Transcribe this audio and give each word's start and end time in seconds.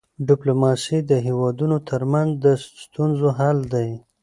ډيپلوماسي 0.27 0.97
د 1.09 1.11
هيوادونو 1.27 1.75
ترمنځ 1.89 2.29
د 2.43 2.45
ستونزو 2.81 3.27
حل 3.39 3.57
دی. 3.73 3.89